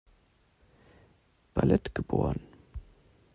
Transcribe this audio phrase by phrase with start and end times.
[1.53, 2.41] Ballet geboren.